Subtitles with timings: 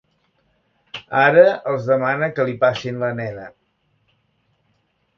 [1.25, 1.43] Ara
[1.73, 3.49] els demana que li passin la nena.